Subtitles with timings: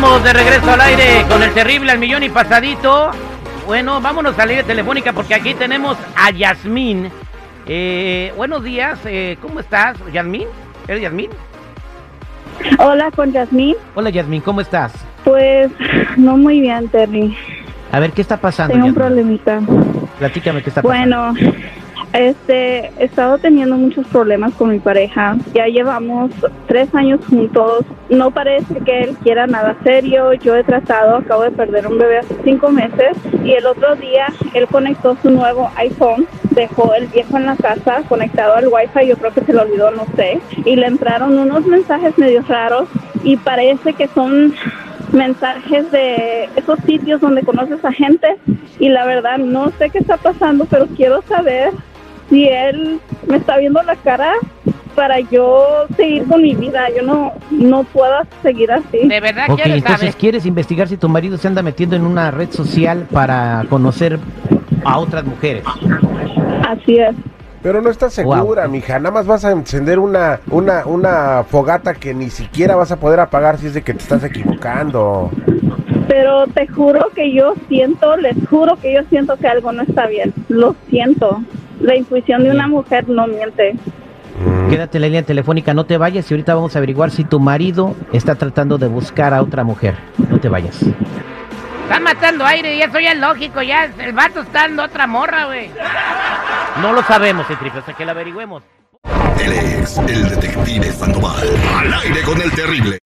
[0.00, 3.10] Estamos de regreso al aire con el terrible al millón y pasadito.
[3.66, 7.10] Bueno, vámonos a la línea telefónica porque aquí tenemos a Yasmín.
[7.66, 9.98] Eh, buenos días, eh, ¿cómo estás?
[10.10, 10.46] ¿Yasmín?
[10.88, 11.28] ¿Eres Yasmín?
[12.78, 13.76] Hola, con Yasmín.
[13.94, 14.94] Hola Yasmín, ¿cómo estás?
[15.22, 15.70] Pues
[16.16, 17.36] no muy bien, Terry.
[17.92, 18.72] A ver, ¿qué está pasando?
[18.72, 19.60] Tengo un problemita.
[20.18, 21.34] Platícame qué está pasando.
[21.34, 21.52] Bueno,
[22.12, 25.36] este, he estado teniendo muchos problemas con mi pareja.
[25.54, 26.30] Ya llevamos
[26.66, 27.84] tres años juntos.
[28.08, 30.32] No parece que él quiera nada serio.
[30.34, 33.16] Yo he tratado, acabo de perder un bebé hace cinco meses.
[33.44, 36.26] Y el otro día él conectó su nuevo iPhone.
[36.50, 39.06] Dejó el viejo en la casa conectado al Wi-Fi.
[39.06, 40.40] Yo creo que se lo olvidó, no sé.
[40.64, 42.88] Y le entraron unos mensajes medio raros.
[43.22, 44.54] Y parece que son
[45.12, 48.36] mensajes de esos sitios donde conoces a gente
[48.78, 51.72] y la verdad no sé qué está pasando, pero quiero saber
[52.30, 54.32] si él me está viendo la cara
[54.94, 56.86] para yo seguir con mi vida.
[56.96, 59.06] Yo no no puedo seguir así.
[59.08, 60.14] ¿De verdad Ok, quieres entonces saber?
[60.16, 64.18] quieres investigar si tu marido se anda metiendo en una red social para conocer
[64.84, 65.64] a otras mujeres.
[66.68, 67.14] Así es.
[67.62, 68.72] Pero no estás segura, Wow.
[68.72, 68.98] mija.
[68.98, 73.20] Nada más vas a encender una, una, una fogata que ni siquiera vas a poder
[73.20, 75.30] apagar si es de que te estás equivocando.
[76.08, 80.06] Pero te juro que yo siento, les juro que yo siento que algo no está
[80.06, 80.32] bien.
[80.48, 81.42] Lo siento.
[81.80, 83.74] La intuición de una mujer no miente.
[84.68, 87.40] Quédate en la línea telefónica, no te vayas y ahorita vamos a averiguar si tu
[87.40, 89.96] marido está tratando de buscar a otra mujer.
[90.28, 90.80] No te vayas.
[91.82, 95.46] Están matando aire y eso ya es lógico, ya el vato está dando otra morra,
[95.46, 95.70] güey.
[96.80, 98.62] No lo sabemos, Entripe, hasta que lo averigüemos.
[99.42, 101.48] Él es el detective Sandoval.
[101.78, 102.98] Al aire con el terrible.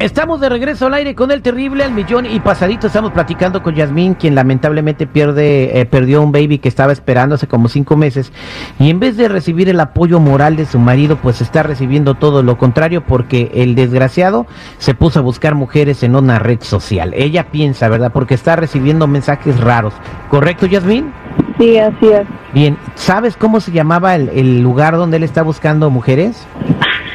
[0.00, 2.86] Estamos de regreso al aire con el terrible al millón y pasadito.
[2.86, 7.48] Estamos platicando con Yasmín, quien lamentablemente pierde, eh, perdió un baby que estaba esperando hace
[7.48, 8.32] como cinco meses.
[8.78, 12.44] Y en vez de recibir el apoyo moral de su marido, pues está recibiendo todo
[12.44, 14.46] lo contrario porque el desgraciado
[14.78, 17.12] se puso a buscar mujeres en una red social.
[17.14, 18.12] Ella piensa, ¿verdad?
[18.12, 19.94] Porque está recibiendo mensajes raros.
[20.30, 21.12] ¿Correcto, Yasmín?
[21.58, 22.22] Sí, así es.
[22.54, 26.46] Bien, ¿sabes cómo se llamaba el, el lugar donde él está buscando mujeres?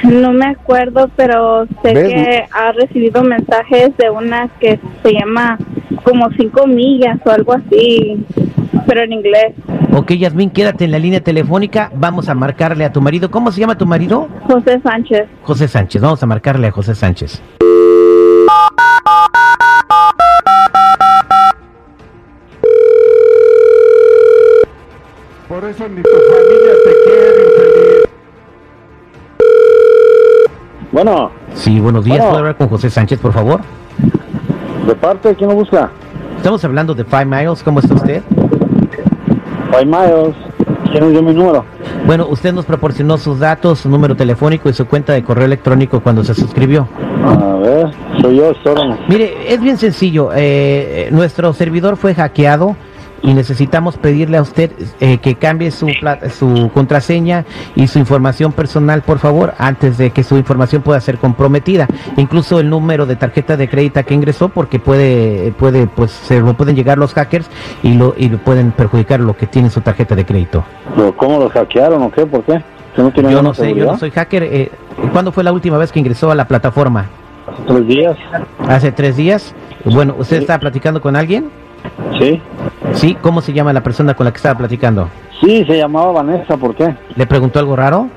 [0.04, 2.14] No me acuerdo, pero sé ¿Ves?
[2.14, 5.58] que ha recibido mensajes de una que se llama
[6.04, 8.26] como cinco millas o algo así,
[8.86, 9.54] pero en inglés.
[9.96, 11.92] Ok, Yasmín, quédate en la línea telefónica.
[11.96, 13.30] Vamos a marcarle a tu marido.
[13.32, 14.28] ¿Cómo se llama tu marido?
[14.48, 15.28] José Sánchez.
[15.44, 16.02] José Sánchez.
[16.02, 17.42] Vamos a marcarle a José Sánchez.
[25.48, 27.53] Por eso ni tu familia te quiere,
[31.04, 32.20] Bueno, Sí, buenos días.
[32.20, 32.30] Bueno.
[32.30, 33.60] ¿Puedo hablar con José Sánchez, por favor?
[34.88, 35.92] ¿de parte quién lo busca?
[36.38, 37.62] Estamos hablando de Five Miles.
[37.62, 38.22] ¿Cómo está usted?
[39.70, 40.34] Five Miles.
[40.94, 41.66] ¿Quién dio mi número?
[42.06, 46.00] Bueno, usted nos proporcionó sus datos, su número telefónico y su cuenta de correo electrónico
[46.00, 46.88] cuando se suscribió.
[47.26, 47.92] A ver,
[48.22, 48.98] soy yo, solo.
[49.10, 50.30] Mire, es bien sencillo.
[50.34, 52.78] eh, nuestro servidor fue hackeado
[53.24, 55.88] y necesitamos pedirle a usted eh, que cambie su,
[56.38, 57.46] su contraseña
[57.76, 61.88] y su información personal, por favor, antes de que su información pueda ser comprometida.
[62.18, 66.54] Incluso el número de tarjeta de crédito que ingresó, porque puede, puede, pues, se lo
[66.54, 67.50] pueden llegar los hackers
[67.82, 70.64] y lo, y pueden perjudicar lo que tiene su tarjeta de crédito.
[70.96, 72.26] ¿Pero ¿Cómo lo hackearon o qué?
[72.26, 72.62] ¿Por qué?
[72.96, 74.44] ¿Que no tiene Yo no sé, yo no soy hacker.
[74.44, 74.72] Eh,
[75.14, 77.06] ¿Cuándo fue la última vez que ingresó a la plataforma?
[77.48, 78.18] Hace tres días.
[78.68, 79.56] Hace tres días.
[79.86, 80.42] Bueno, ¿usted Sí.
[80.44, 81.50] está platicando con alguien?
[82.20, 82.42] Sí.
[82.94, 85.10] Sí, ¿cómo se llama la persona con la que estaba platicando?
[85.42, 86.96] Sí, se llamaba Vanessa, ¿por qué?
[87.16, 88.08] ¿Le preguntó algo raro?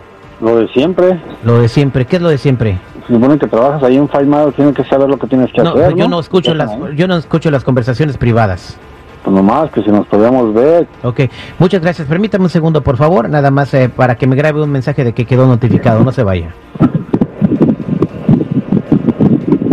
[0.40, 1.20] Lo de siempre.
[1.44, 2.78] Lo de siempre, ¿qué es lo de siempre?
[3.06, 5.70] Se supone que trabajas ahí en Five tienes que saber lo que tienes que No,
[5.70, 6.96] hacer, yo no escucho las, ahí.
[6.96, 8.76] yo no escucho las conversaciones privadas.
[9.24, 10.86] Pues nomás, que si nos podíamos ver.
[11.02, 11.20] Ok,
[11.58, 12.06] muchas gracias.
[12.06, 15.12] Permítame un segundo, por favor, nada más eh, para que me grabe un mensaje de
[15.12, 16.04] que quedó notificado.
[16.04, 16.50] No se vaya.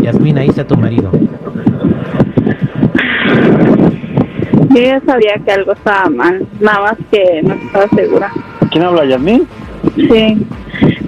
[0.02, 1.12] Yasmina, ahí está tu marido.
[4.74, 8.32] Yo ya sabía que algo estaba mal, nada más que no estaba segura.
[8.72, 9.48] ¿Quién habla, Yasmín?
[9.96, 10.48] Sí.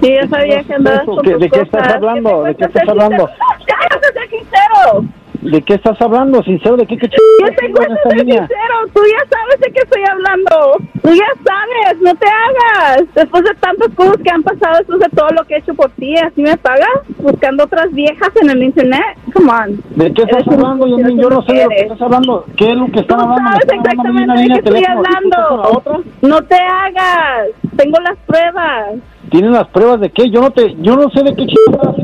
[0.02, 2.42] Yo ya sabía que andabas con ¿qué- tus de qué estás cosas, hablando?
[2.44, 3.28] ¿De qué estás hablando?
[3.28, 3.56] sincero.
[3.66, 5.04] ¡Cállate, ser sincero!
[5.50, 6.42] ¿De qué estás hablando?
[6.42, 8.74] Sincero, ¿de qué, qué ch- Yo te esta ser sincero.
[8.92, 10.76] Tú ya sabes de qué estoy hablando.
[11.02, 13.04] Tú ya sabes, no te hagas.
[13.14, 15.90] Después de tantas cosas que han pasado, después de todo lo que he hecho por
[15.90, 16.88] ti, ¿así me pagas?
[17.18, 19.02] Buscando otras viejas en el internet.
[19.32, 19.82] Come on.
[19.94, 21.20] ¿De qué estás Eres hablando, Yasmín?
[21.20, 22.44] Yo no sé de lo que estás hablando.
[22.56, 23.42] ¿Qué es lo que Tú están hablando?
[23.42, 26.02] ¿Me sabes exactamente de qué estoy tú hablando.
[26.22, 27.48] No te hagas.
[27.76, 28.94] Tengo las pruebas.
[29.30, 30.30] ¿Tienen las pruebas de qué?
[30.30, 31.94] Yo no te, yo no sé de qué chico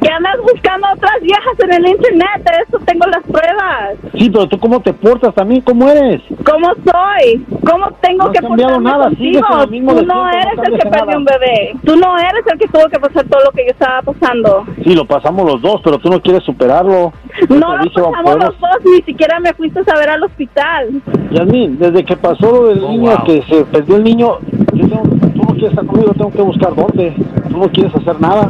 [0.00, 3.96] Que andas buscando a otras viejas en el internet, de eso tengo las pruebas.
[4.18, 6.20] Sí, pero tú cómo te portas también, ¿cómo eres?
[6.44, 7.44] ¿Cómo soy?
[7.64, 9.40] ¿Cómo tengo No que portarme nada, contigo?
[9.68, 11.72] Tú no eres el que perdió un bebé.
[11.84, 14.64] Tú no eres el que tuvo que pasar todo lo que yo estaba pasando.
[14.84, 17.12] Sí, lo pasamos los dos, pero tú no quieres superarlo.
[17.48, 20.88] No lo pasamos los dos, ni siquiera me fuiste a ver al hospital.
[21.30, 23.24] Yasmín, desde que pasó lo del Oh, niño, wow.
[23.24, 24.38] que se perdió el niño,
[24.74, 27.14] yo tengo, tú no quieres estar conmigo, tengo que buscar dónde.
[27.48, 28.48] Tú no quieres hacer nada.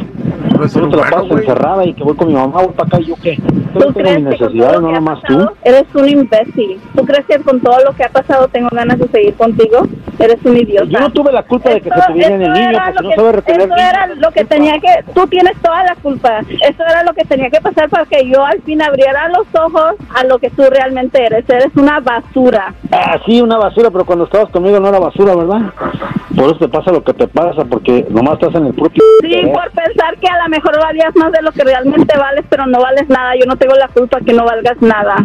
[0.57, 1.31] No es Tú no te la güey.
[1.41, 3.37] encerrada y que voy con mi mamá, voy para acá y yo qué.
[3.73, 5.53] ¿Tú crees que con necesidades, todo lo no que ha nomás pasado tú.
[5.63, 6.79] eres un imbécil?
[6.95, 9.87] ¿Tú crees que con todo lo que ha pasado tengo ganas de seguir contigo?
[10.19, 10.85] Eres un idiota.
[10.89, 13.31] Yo no tuve la culpa de que se te viniera el niño, porque no sabe
[13.33, 15.03] retener Eso era lo que tenía que...
[15.13, 16.39] Tú tienes toda la culpa.
[16.49, 19.95] Eso era lo que tenía que pasar para que yo al fin abriera los ojos
[20.15, 21.49] a lo que tú realmente eres.
[21.49, 22.73] Eres una basura.
[22.91, 25.73] Ah, sí, una basura, pero cuando estabas conmigo no era basura, ¿verdad?
[26.35, 29.03] Por eso te pasa lo que te pasa, porque nomás estás en el propio...
[29.21, 32.65] Sí, por pensar que a lo mejor valías más de lo que realmente vales, pero
[32.67, 33.33] no vales nada.
[33.39, 35.15] Yo no tengo la culpa que no valgas nada.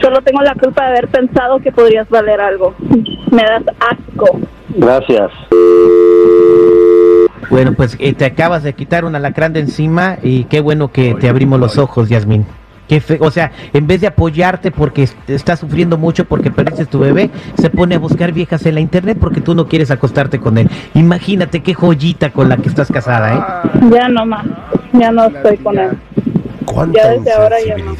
[0.00, 2.74] Solo tengo la culpa de haber pensado que podrías valer algo.
[3.30, 4.40] Me das asco.
[4.76, 5.30] Gracias.
[7.50, 11.14] Bueno, pues eh, te acabas de quitar un alacrán de encima y qué bueno que
[11.14, 12.46] te abrimos los ojos, Yasmín.
[12.90, 16.86] Qué fe- o sea, en vez de apoyarte porque est- estás sufriendo mucho porque perdiste
[16.86, 20.40] tu bebé, se pone a buscar viejas en la internet porque tú no quieres acostarte
[20.40, 20.68] con él.
[20.94, 23.70] Imagínate qué joyita con la que estás casada, ¿eh?
[23.92, 24.44] Ya no más.
[24.92, 25.90] Ya no estoy con él.
[26.64, 27.94] Cuánta Ya desde ahora ya no.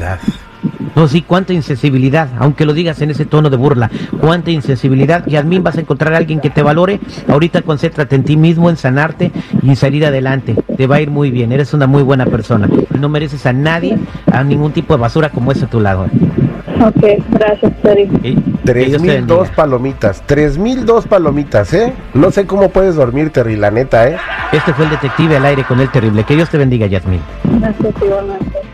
[0.95, 3.89] No, sí, cuánta insensibilidad, aunque lo digas en ese tono de burla,
[4.19, 5.25] cuánta insensibilidad.
[5.25, 6.99] Yasmín, vas a encontrar a alguien que te valore.
[7.27, 10.55] Ahorita concéntrate en ti mismo, en sanarte y en salir adelante.
[10.77, 12.67] Te va a ir muy bien, eres una muy buena persona.
[12.99, 13.97] No mereces a nadie,
[14.31, 16.07] a ningún tipo de basura como ese a tu lado.
[16.83, 18.09] Ok, gracias, Terry.
[18.63, 20.23] Tres mil dos palomitas.
[20.25, 21.93] Tres mil dos palomitas, ¿eh?
[22.13, 24.17] No sé cómo puedes dormir, Terry, la neta, ¿eh?
[24.51, 26.23] Este fue el detective al aire con el terrible.
[26.23, 27.21] Que Dios te bendiga, Yasmín.
[27.59, 28.70] Gracias, igualmente.